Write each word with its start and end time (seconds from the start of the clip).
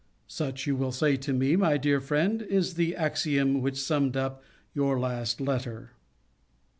Such, 0.25 0.65
you 0.65 0.75
will 0.75 0.91
say 0.91 1.15
to 1.17 1.31
me, 1.31 1.55
dear 1.77 2.01
friend, 2.01 2.41
is 2.41 2.73
the 2.73 2.95
axiom 2.95 3.61
which 3.61 3.77
summed 3.79 4.17
up 4.17 4.41
your 4.73 4.99
last 4.99 5.39
letter. 5.39 5.91